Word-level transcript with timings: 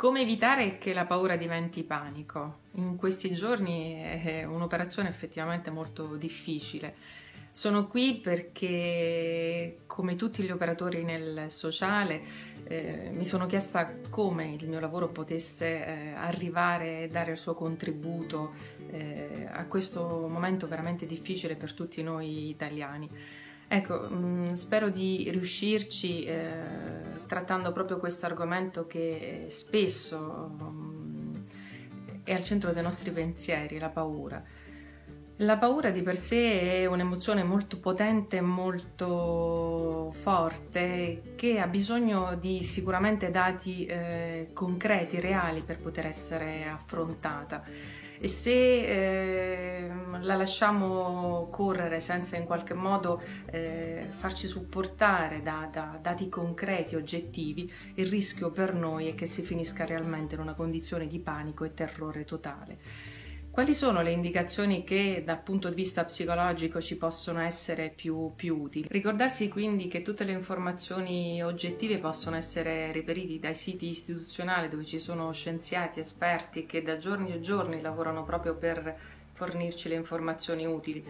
Come 0.00 0.20
evitare 0.20 0.78
che 0.78 0.92
la 0.92 1.06
paura 1.06 1.34
diventi 1.34 1.82
panico? 1.82 2.58
In 2.74 2.94
questi 2.94 3.32
giorni 3.34 3.94
è 3.94 4.44
un'operazione 4.44 5.08
effettivamente 5.08 5.72
molto 5.72 6.14
difficile. 6.14 6.94
Sono 7.50 7.88
qui 7.88 8.20
perché, 8.22 9.78
come 9.86 10.14
tutti 10.14 10.44
gli 10.44 10.52
operatori 10.52 11.02
nel 11.02 11.50
sociale, 11.50 12.22
eh, 12.62 13.10
mi 13.12 13.24
sono 13.24 13.46
chiesta 13.46 13.92
come 14.08 14.52
il 14.52 14.68
mio 14.68 14.78
lavoro 14.78 15.08
potesse 15.08 15.84
eh, 15.84 16.12
arrivare 16.12 17.02
e 17.02 17.08
dare 17.08 17.32
il 17.32 17.36
suo 17.36 17.54
contributo 17.54 18.52
eh, 18.90 19.48
a 19.50 19.64
questo 19.66 20.28
momento 20.28 20.68
veramente 20.68 21.06
difficile 21.06 21.56
per 21.56 21.72
tutti 21.72 22.04
noi 22.04 22.50
italiani. 22.50 23.10
Ecco, 23.70 24.08
mh, 24.08 24.16
mm, 24.16 24.52
spero 24.54 24.88
di 24.88 25.28
riuscirci 25.30 26.24
eh, 26.24 26.48
trattando 27.26 27.70
proprio 27.70 27.98
questo 27.98 28.24
argomento 28.24 28.86
che 28.86 29.48
spesso 29.50 30.18
mh, 30.18 30.64
mm, 30.64 31.34
è 32.24 32.32
al 32.32 32.42
centro 32.42 32.72
dei 32.72 32.82
nostri 32.82 33.10
pensieri, 33.10 33.78
la 33.78 33.90
paura. 33.90 34.42
La 35.42 35.56
paura 35.56 35.90
di 35.90 36.02
per 36.02 36.16
sé 36.16 36.80
è 36.80 36.86
un'emozione 36.86 37.44
molto 37.44 37.78
potente, 37.78 38.40
molto 38.40 40.12
forte, 40.18 41.34
che 41.36 41.60
ha 41.60 41.68
bisogno 41.68 42.34
di 42.34 42.64
sicuramente 42.64 43.30
dati 43.30 43.86
eh, 43.86 44.50
concreti, 44.52 45.20
reali 45.20 45.60
per 45.60 45.78
poter 45.78 46.06
essere 46.06 46.66
affrontata 46.66 47.62
e 48.18 48.26
se 48.26 48.52
eh, 48.52 49.90
la 50.20 50.34
lasciamo 50.34 51.48
correre 51.50 52.00
senza 52.00 52.36
in 52.36 52.44
qualche 52.44 52.74
modo 52.74 53.22
eh, 53.46 54.06
farci 54.16 54.46
supportare 54.46 55.42
da, 55.42 55.68
da, 55.72 55.98
dati 56.00 56.28
concreti, 56.28 56.96
oggettivi, 56.96 57.72
il 57.94 58.06
rischio 58.06 58.50
per 58.50 58.74
noi 58.74 59.08
è 59.08 59.14
che 59.14 59.26
si 59.26 59.42
finisca 59.42 59.84
realmente 59.84 60.34
in 60.34 60.40
una 60.40 60.54
condizione 60.54 61.06
di 61.06 61.18
panico 61.18 61.64
e 61.64 61.74
terrore 61.74 62.24
totale. 62.24 63.16
Quali 63.50 63.74
sono 63.74 64.02
le 64.02 64.12
indicazioni 64.12 64.84
che 64.84 65.22
dal 65.24 65.42
punto 65.42 65.68
di 65.68 65.74
vista 65.74 66.04
psicologico 66.04 66.80
ci 66.80 66.96
possono 66.96 67.40
essere 67.40 67.92
più, 67.94 68.32
più, 68.36 68.56
utili? 68.56 68.86
Ricordarsi 68.88 69.48
quindi 69.48 69.88
che 69.88 70.02
tutte 70.02 70.22
le 70.22 70.30
informazioni 70.30 71.42
oggettive 71.42 71.98
possono 71.98 72.36
essere 72.36 72.92
reperite 72.92 73.40
dai 73.40 73.56
siti 73.56 73.88
istituzionali 73.88 74.68
dove 74.68 74.84
ci 74.84 75.00
sono 75.00 75.32
scienziati, 75.32 75.98
esperti 75.98 76.66
che 76.66 76.82
da 76.82 76.98
giorni 76.98 77.32
e 77.32 77.40
giorni 77.40 77.80
lavorano 77.80 78.22
proprio 78.22 78.54
per 78.54 78.96
fornirci 79.32 79.88
le 79.88 79.96
informazioni 79.96 80.64
utili. 80.64 81.04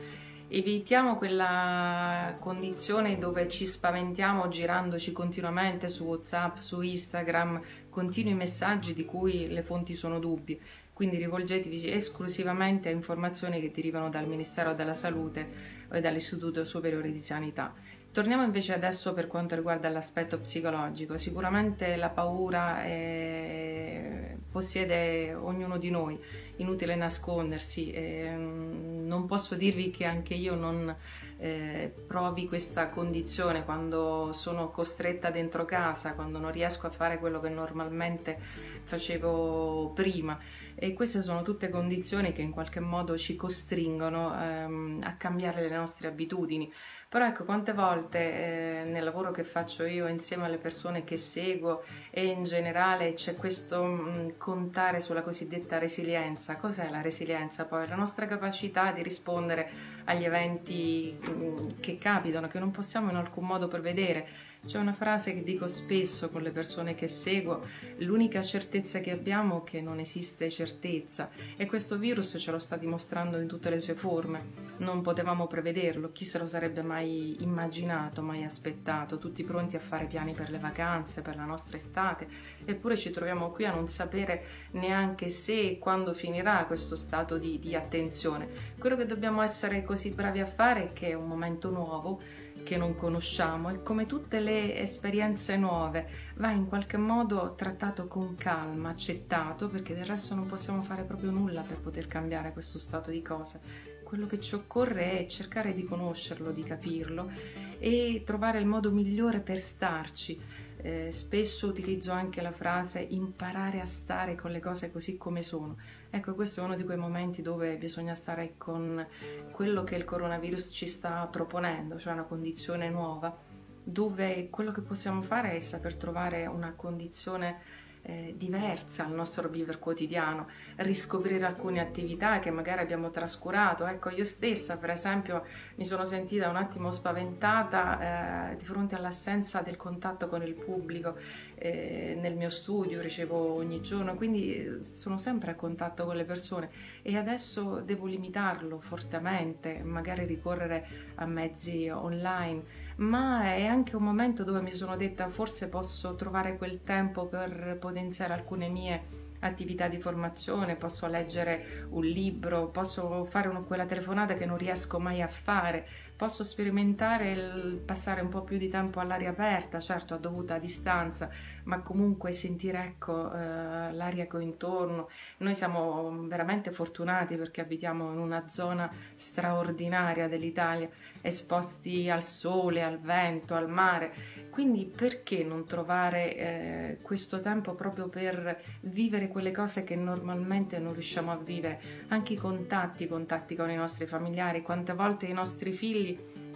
Evitiamo 0.51 1.19
quella 1.19 2.35
condizione 2.39 3.19
dove 3.19 3.51
ci 3.51 3.67
spaventiamo 3.67 4.49
girandoci 4.49 5.13
continuamente 5.13 5.89
su 5.89 6.05
WhatsApp, 6.05 6.57
su 6.57 6.81
Instagram, 6.81 7.61
continui 7.91 8.33
messaggi 8.33 8.95
di 8.95 9.05
cui 9.05 9.49
le 9.49 9.61
fonti 9.61 9.95
sono 9.95 10.19
dubbie 10.19 10.59
quindi 10.99 11.17
rivolgetevi 11.19 11.93
esclusivamente 11.93 12.89
a 12.89 12.91
informazioni 12.91 13.61
che 13.61 13.71
derivano 13.71 14.11
dal 14.11 14.27
Ministero 14.27 14.75
della 14.75 14.95
Salute 14.95 15.47
o 15.93 16.01
dall'Istituto 16.01 16.65
Superiore 16.65 17.13
di 17.13 17.19
Sanità. 17.19 17.73
Torniamo 18.11 18.43
invece 18.43 18.75
adesso 18.75 19.15
per 19.15 19.29
quanto 19.29 19.55
riguarda 19.55 19.89
l'aspetto 19.91 20.41
psicologico. 20.41 21.17
Sicuramente 21.17 21.95
la 21.95 22.09
paura 22.09 22.83
è... 22.83 24.35
possiede 24.51 25.35
ognuno 25.35 25.79
di 25.79 25.89
noi, 25.89 26.19
inutile 26.57 26.97
nascondersi. 26.97 27.93
Eh, 27.93 28.35
non 28.35 29.27
posso 29.27 29.55
dirvi 29.55 29.91
che 29.91 30.05
anche 30.05 30.35
io 30.35 30.57
non 30.57 30.93
eh, 31.39 31.95
provi 32.09 32.49
questa 32.49 32.87
condizione 32.87 33.65
quando 33.65 34.33
sono 34.33 34.71
costretta 34.71 35.31
dentro 35.31 35.65
casa, 35.65 36.15
quando 36.15 36.41
non 36.41 36.51
riesco 36.51 36.89
a 36.89 36.91
fare 36.91 37.21
quello 37.21 37.39
che 37.39 37.51
normalmente 37.51 38.37
facevo 38.83 39.93
prima. 39.95 40.37
E 40.81 40.93
queste 40.93 41.23
sono 41.23 41.43
tutte 41.43 41.71
condizioni 41.71 42.33
che 42.33 42.41
in 42.41 42.53
qualche 42.53 42.79
modo 42.79 43.19
ci 43.19 43.35
costringono 43.35 44.41
ehm, 44.41 45.01
a 45.03 45.15
cambiare 45.17 45.69
le 45.69 45.77
nostre 45.77 46.07
abitudini. 46.07 46.73
Però 47.09 47.27
ecco, 47.27 47.45
quante 47.45 47.73
volte 47.73 48.19
eh, 48.19 48.85
nel 48.85 49.03
lavoro 49.03 49.33
che 49.33 49.43
faccio 49.43 49.85
io 49.85 50.07
insieme 50.07 50.45
alle 50.45 50.59
persone 50.59 51.03
che 51.03 51.17
seguo 51.17 51.83
e 52.11 52.27
in 52.27 52.45
generale 52.45 53.15
c'è 53.15 53.35
questo 53.35 53.83
mh, 53.83 54.11
mm, 54.11 54.29
contare 54.37 55.01
sulla 55.01 55.23
cosiddetta 55.23 55.79
resilienza. 55.79 56.57
Cos'è 56.57 56.89
la 56.91 57.01
resilienza 57.01 57.65
poi? 57.65 57.89
La 57.89 57.97
nostra 57.97 58.27
capacità 58.27 58.93
di 58.93 59.03
rispondere 59.03 59.71
agli 60.05 60.25
eventi 60.25 61.17
mh, 61.19 61.31
mm, 61.31 61.69
che 61.81 61.99
capitano, 61.99 62.47
che 62.47 62.61
non 62.61 62.71
possiamo 62.71 63.11
in 63.11 63.17
alcun 63.17 63.47
modo 63.47 63.67
prevedere 63.67 64.29
c'è 64.69 64.77
una 64.77 64.93
frase 64.93 65.33
che 65.33 65.43
dico 65.43 65.67
spesso 65.67 66.29
con 66.29 66.43
le 66.43 66.51
persone 66.51 66.95
che 66.95 67.09
seguo, 67.09 67.65
l'unica 68.01 68.43
certezza 68.43 69.01
che 69.01 69.11
abbiamo 69.11 69.65
è 69.65 69.71
che 69.71 69.81
non 69.81 69.99
esiste 69.99 70.51
certezza 70.51 71.31
e 71.57 71.65
questo 71.65 71.97
virus 71.97 72.37
ce 72.39 72.51
lo 72.51 72.59
sta 72.59 72.77
dimostrando 72.77 73.39
in 73.39 73.47
tutte 73.47 73.71
le 73.71 73.81
sue 73.81 73.95
forme. 73.95 74.67
Non 74.77 75.01
potevamo 75.01 75.47
prevederlo, 75.47 76.13
chi 76.13 76.27
se 76.27 76.37
lo 76.37 76.47
sarebbe 76.47 76.83
mai 76.83 77.43
immaginato, 77.43 78.21
mai 78.21 78.45
aspettato, 78.45 79.17
tutti 79.17 79.43
pronti 79.43 79.75
a 79.75 79.81
fare 79.81 80.05
piani 80.05 80.35
per 80.35 80.51
le 80.51 80.59
vacanze, 80.59 81.23
per 81.23 81.37
la 81.37 81.47
nostra 81.47 81.79
estate, 81.79 82.29
eppure 82.67 82.95
ci 82.95 83.11
troviamo 83.11 83.51
qui 83.51 83.65
a 83.65 83.73
non 83.73 83.89
sapere 83.89 84.69
neanche 84.73 85.31
se 85.31 85.71
e 85.71 85.79
quando 85.79 86.13
finirà 86.13 86.67
questo 86.67 86.95
stato 86.95 87.39
di, 87.39 87.59
di 87.59 87.75
attenzione. 87.75 88.75
Quello 88.79 88.97
che 88.97 89.07
dobbiamo 89.07 89.41
essere 89.41 89.83
così 89.83 90.11
bravi 90.11 90.41
a 90.41 90.47
fare 90.47 90.91
è 90.91 90.93
che 90.93 91.09
è 91.09 91.15
un 91.15 91.27
momento 91.27 91.71
nuovo, 91.71 92.21
che 92.69 92.77
non 92.77 92.95
conosciamo 92.95 93.71
e 93.71 93.83
come 93.83 94.05
tutte 94.05 94.41
le 94.41 94.79
esperienze 94.79 95.57
nuove 95.57 96.07
va 96.35 96.51
in 96.51 96.67
qualche 96.67 96.99
modo 96.99 97.55
trattato 97.55 98.07
con 98.09 98.35
calma, 98.35 98.91
accettato, 98.91 99.69
perché 99.69 99.95
del 99.95 100.05
resto 100.05 100.35
non 100.35 100.47
possiamo 100.47 100.83
fare 100.83 101.05
proprio 101.05 101.31
nulla 101.31 101.63
per 101.63 101.79
poter 101.79 102.09
cambiare 102.09 102.53
questo 102.53 102.79
stato 102.79 103.11
di 103.11 103.23
cose. 103.23 103.59
Quello 104.05 104.27
che 104.27 104.39
ci 104.39 104.55
occorre 104.55 105.21
è 105.21 105.27
cercare 105.27 105.73
di 105.73 105.83
conoscerlo, 105.83 106.53
di 106.53 106.63
capirlo 106.63 107.31
e 107.79 108.23
trovare 108.27 108.59
il 108.59 108.67
modo 108.67 108.91
migliore 108.91 109.41
per 109.41 109.61
starci 109.61 110.39
eh, 110.83 111.11
spesso 111.13 111.67
utilizzo 111.67 112.13
anche 112.13 112.41
la 112.41 112.53
frase 112.53 113.01
imparare 113.01 113.81
a 113.81 113.87
stare 113.87 114.35
con 114.35 114.51
le 114.51 114.61
cose 114.61 114.93
così 114.93 115.17
come 115.17 115.43
sono. 115.43 115.77
Ecco, 116.11 116.35
questo 116.35 116.61
è 116.61 116.65
uno 116.65 116.77
di 116.77 116.85
quei 116.85 116.97
momenti 116.97 117.43
dove 117.43 117.77
bisogna 117.77 118.15
stare 118.15 118.55
con 118.57 119.07
quello 119.53 119.85
che 119.85 119.97
il 119.97 120.05
coronavirus 120.05 120.71
ci 120.73 120.87
sta 120.87 121.27
proponendo, 121.27 121.99
cioè 121.99 122.13
una 122.13 122.23
condizione 122.23 122.89
nuova, 122.89 123.37
dove 123.83 124.49
quello 124.51 124.73
che 124.73 124.83
possiamo 124.83 125.23
fare 125.23 125.53
è 125.53 125.59
saper 125.59 125.95
trovare 125.97 126.47
una 126.47 126.73
condizione 126.73 127.87
eh, 128.03 128.35
diversa 128.37 129.05
al 129.05 129.13
nostro 129.13 129.49
vivere 129.49 129.79
quotidiano, 129.79 130.49
riscoprire 130.77 131.45
alcune 131.45 131.81
attività 131.81 132.39
che 132.39 132.51
magari 132.51 132.81
abbiamo 132.81 133.11
trascurato. 133.11 133.87
Ecco, 133.87 134.11
io 134.11 134.25
stessa, 134.25 134.77
per 134.79 134.91
esempio, 134.91 135.45
mi 135.77 135.85
sono 135.85 136.05
sentita 136.05 136.49
un 136.49 136.57
attimo 136.57 136.91
spaventata 136.93 138.51
eh, 138.51 138.57
di 138.57 138.65
fronte 138.65 138.95
all'assenza 138.95 139.61
del 139.61 139.77
contatto 139.77 140.29
con 140.29 140.43
il 140.43 140.55
pubblico 140.55 141.17
eh, 141.55 142.17
nel 142.21 142.35
mio 142.35 142.51
studio, 142.51 143.01
ricevo 143.01 143.55
ogni 143.55 143.81
giorno, 143.83 144.15
quindi 144.15 144.55
eh, 144.55 144.83
sono 144.83 145.19
sempre 145.19 145.53
a 145.53 145.55
contatto 145.55 146.05
con 146.05 146.17
le 146.17 146.25
persone 146.25 146.71
e 147.03 147.17
adesso 147.17 147.81
devo 147.81 148.07
limitarlo 148.07 148.81
fortemente, 148.81 149.83
magari 149.83 150.25
ricorrere 150.25 150.87
a 151.17 151.27
mezzi 151.27 151.89
online 151.89 152.87
ma 152.99 153.55
è 153.55 153.65
anche 153.65 153.95
un 153.95 154.03
momento 154.03 154.43
dove 154.43 154.61
mi 154.61 154.73
sono 154.73 154.97
detta 154.97 155.29
forse 155.29 155.69
posso 155.69 156.17
trovare 156.17 156.57
quel 156.57 156.83
tempo 156.83 157.27
per 157.27 157.77
potenziare 157.99 158.33
alcune 158.33 158.69
mie 158.69 159.27
attività 159.41 159.89
di 159.89 159.99
formazione, 159.99 160.77
posso 160.77 161.07
leggere 161.07 161.87
un 161.91 162.05
libro, 162.05 162.69
posso 162.69 163.25
fare 163.25 163.49
una, 163.49 163.61
quella 163.61 163.87
telefonata 163.87 164.35
che 164.35 164.47
non 164.47 164.57
riesco 164.57 165.01
mai 165.01 165.21
a 165.21 165.29
fare, 165.29 165.87
posso 166.19 166.43
sperimentare 166.43 167.31
il 167.31 167.81
passare 167.87 168.21
un 168.21 168.29
po' 168.29 168.43
più 168.43 168.59
di 168.59 168.69
tempo 168.69 168.99
all'aria 168.99 169.31
aperta, 169.31 169.79
certo 169.79 170.15
a 170.15 170.19
dovuta 170.19 170.59
distanza, 170.59 171.31
ma 171.65 171.81
comunque 171.81 172.33
sentire 172.33 172.83
ecco, 172.83 173.33
eh, 173.33 173.93
l'aria 173.93 174.27
che 174.27 174.37
ho 174.37 174.41
intorno. 174.41 175.09
Noi 175.39 175.55
siamo 175.55 176.27
veramente 176.27 176.73
fortunati 176.73 177.37
perché 177.37 177.61
abitiamo 177.61 178.11
in 178.11 178.19
una 178.19 178.49
zona 178.49 178.91
straordinaria 179.15 180.27
dell'Italia, 180.27 180.91
esposti 181.21 182.11
al 182.11 182.25
sole, 182.25 182.83
al 182.83 182.99
vento, 182.99 183.55
al 183.55 183.69
mare, 183.69 184.13
quindi 184.51 184.87
perché 184.87 185.45
non 185.45 185.67
trovare 185.67 186.37
eh, 186.37 186.99
questo 187.01 187.41
tempo 187.41 187.75
proprio 187.75 188.09
per 188.09 188.61
vivere 188.81 189.29
quelle 189.29 189.53
cose 189.53 189.85
che 189.85 189.95
normalmente 189.95 190.81
non 190.81 190.95
riusciamo 190.95 191.31
a 191.31 191.37
vivere, 191.37 191.81
anche 192.09 192.33
i 192.33 192.37
contatti, 192.37 193.05
i 193.05 193.09
contatti 193.09 193.55
con 193.55 193.71
i 193.71 193.77
nostri 193.77 194.07
familiari, 194.07 194.63
quante 194.63 194.95
volte 194.95 195.27
i 195.27 195.33
nostri 195.33 195.71
figli 195.71 196.07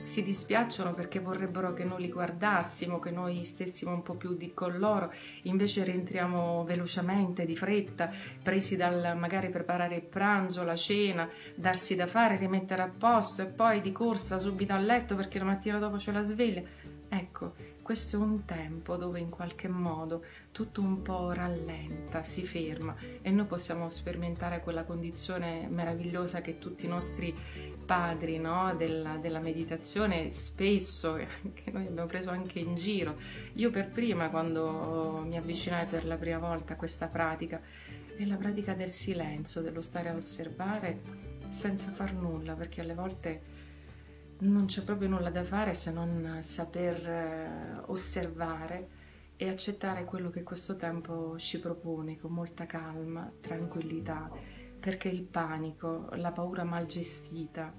si 0.02 0.22
dispiacciono 0.22 0.94
perché 0.94 1.20
vorrebbero 1.20 1.72
che 1.72 1.84
noi 1.84 2.02
li 2.02 2.08
guardassimo, 2.08 2.98
che 2.98 3.10
noi 3.10 3.44
stessimo 3.44 3.92
un 3.92 4.02
po' 4.02 4.14
più 4.14 4.34
di 4.36 4.52
con 4.52 4.78
loro, 4.78 5.12
invece 5.42 5.84
rientriamo 5.84 6.64
velocemente, 6.64 7.44
di 7.44 7.56
fretta, 7.56 8.10
presi 8.42 8.76
dal 8.76 9.16
magari 9.16 9.48
preparare 9.48 9.96
il 9.96 10.02
pranzo, 10.02 10.64
la 10.64 10.76
cena, 10.76 11.28
darsi 11.54 11.94
da 11.94 12.06
fare, 12.06 12.36
rimettere 12.36 12.82
a 12.82 12.90
posto 12.96 13.42
e 13.42 13.46
poi 13.46 13.80
di 13.80 13.92
corsa 13.92 14.38
subito 14.38 14.72
a 14.72 14.78
letto 14.78 15.14
perché 15.14 15.38
la 15.38 15.44
mattina 15.44 15.78
dopo 15.78 15.96
c'è 15.96 16.12
la 16.12 16.22
sveglia. 16.22 16.62
Ecco, 17.14 17.52
questo 17.82 18.16
è 18.16 18.18
un 18.18 18.46
tempo 18.46 18.96
dove 18.96 19.20
in 19.20 19.28
qualche 19.28 19.68
modo 19.68 20.24
tutto 20.50 20.80
un 20.80 21.02
po' 21.02 21.32
rallenta, 21.32 22.22
si 22.22 22.42
ferma 22.42 22.96
e 23.20 23.30
noi 23.30 23.44
possiamo 23.44 23.90
sperimentare 23.90 24.62
quella 24.62 24.84
condizione 24.84 25.68
meravigliosa 25.68 26.40
che 26.40 26.58
tutti 26.58 26.86
i 26.86 26.88
nostri 26.88 27.34
padri 27.84 28.38
no, 28.38 28.74
della, 28.78 29.18
della, 29.18 29.40
meditazione 29.40 30.30
spesso, 30.30 31.16
che 31.52 31.70
noi 31.70 31.86
abbiamo 31.88 32.08
preso 32.08 32.30
anche 32.30 32.60
in 32.60 32.76
giro. 32.76 33.18
Io 33.56 33.70
per 33.70 33.90
prima, 33.90 34.30
quando 34.30 35.22
mi 35.22 35.36
avvicinai 35.36 35.84
per 35.84 36.06
la 36.06 36.16
prima 36.16 36.38
volta 36.38 36.72
a 36.72 36.76
questa 36.76 37.08
pratica, 37.08 37.60
è 38.16 38.24
la 38.24 38.36
pratica 38.36 38.72
del 38.72 38.90
silenzio, 38.90 39.60
dello 39.60 39.82
stare 39.82 40.08
a 40.08 40.14
osservare 40.14 40.98
senza 41.50 41.90
far 41.90 42.14
nulla, 42.14 42.54
perché 42.54 42.80
alle 42.80 42.94
volte 42.94 43.61
non 44.42 44.66
c'è 44.66 44.82
proprio 44.82 45.08
nulla 45.08 45.30
da 45.30 45.44
fare 45.44 45.74
se 45.74 45.92
non 45.92 46.38
saper 46.42 47.08
eh, 47.08 47.82
osservare 47.86 49.00
e 49.36 49.48
accettare 49.48 50.04
quello 50.04 50.30
che 50.30 50.42
questo 50.42 50.76
tempo 50.76 51.36
ci 51.38 51.58
propone 51.60 52.18
con 52.18 52.32
molta 52.32 52.66
calma, 52.66 53.30
tranquillità, 53.40 54.30
perché 54.78 55.08
il 55.08 55.22
panico, 55.22 56.08
la 56.14 56.32
paura 56.32 56.64
mal 56.64 56.86
gestita, 56.86 57.72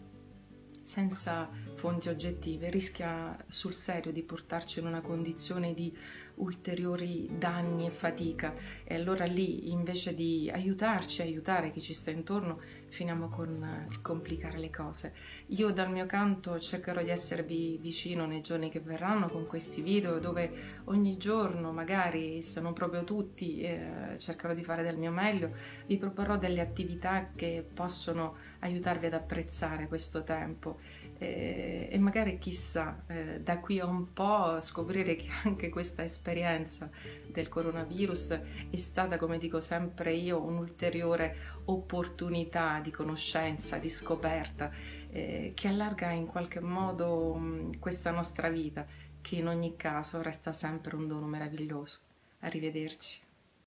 senza 0.82 1.50
fonti 1.84 2.08
oggettive, 2.08 2.70
rischia 2.70 3.38
sul 3.46 3.74
serio 3.74 4.14
di 4.14 4.24
portarci 4.24 4.80
in 4.80 4.88
una 4.88 5.02
condizione 5.02 5.74
di 5.74 5.94
ulteriori 6.36 7.30
danni 7.38 7.86
e 7.86 7.90
fatica. 7.90 8.56
E 8.86 8.96
allora 8.96 9.26
lì 9.26 9.70
invece 9.70 10.16
di 10.16 10.50
aiutarci, 10.50 11.22
aiutare 11.22 11.72
chi 11.72 11.82
ci 11.82 11.94
sta 11.94 12.10
intorno, 12.10 12.62
finiamo 12.88 13.28
con 13.28 13.86
il 13.90 14.02
complicare 14.02 14.60
le 14.60 14.70
cose. 14.70 15.14
Io 15.48 15.72
dal 15.72 15.92
mio 15.92 16.06
canto 16.06 16.58
cercherò 16.58 17.04
di 17.04 17.10
esservi 17.10 17.78
vicino 17.82 18.26
nei 18.26 18.40
giorni 18.40 18.70
che 18.70 18.80
verranno 18.80 19.28
con 19.28 19.46
questi 19.46 19.82
video 19.82 20.20
dove 20.20 20.52
ogni 20.86 21.18
giorno, 21.18 21.74
magari 21.74 22.42
se 22.42 22.62
non 22.62 22.72
proprio 22.72 23.04
tutti, 23.04 23.60
eh, 23.60 24.16
cercherò 24.18 24.54
di 24.54 24.64
fare 24.64 24.84
del 24.84 24.98
mio 24.98 25.12
meglio, 25.12 25.52
vi 25.86 25.98
proporrò 25.98 26.38
delle 26.38 26.62
attività 26.62 27.32
che 27.36 27.68
possono 27.74 28.38
aiutarvi 28.60 29.08
ad 29.08 29.14
apprezzare 29.16 29.90
questo 29.90 30.24
tempo 30.24 31.02
e, 31.24 31.88
e 31.90 31.98
magari 31.98 32.38
chissà 32.38 33.04
eh, 33.08 33.40
da 33.40 33.60
qui 33.60 33.80
a 33.80 33.86
un 33.86 34.12
po' 34.12 34.60
scoprire 34.60 35.16
che 35.16 35.30
anche 35.44 35.70
questa 35.70 36.04
esperienza 36.04 36.90
del 37.28 37.48
coronavirus 37.48 38.40
è 38.70 38.76
stata, 38.76 39.18
come 39.18 39.38
dico 39.38 39.60
sempre 39.60 40.14
io, 40.14 40.42
un'ulteriore 40.42 41.62
opportunità 41.66 42.80
di 42.82 42.92
conoscenza, 42.92 43.78
di 43.78 43.90
scoperta 43.90 44.70
eh, 45.12 45.54
che 45.56 45.68
allarga 45.70 46.10
in 46.10 46.26
qualche 46.26 46.60
modo 46.60 47.34
mh, 47.36 47.80
questa 47.80 48.12
nostra 48.12 48.50
vita 48.50 48.86
che 49.22 49.36
in 49.36 49.48
ogni 49.48 49.78
caso 49.78 50.22
resta 50.22 50.52
sempre 50.52 50.96
un 50.98 51.08
dono 51.08 51.26
meraviglioso. 51.26 52.00
Arrivederci. 52.40 53.23